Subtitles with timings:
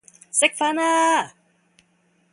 [0.31, 1.35] 食飯啦!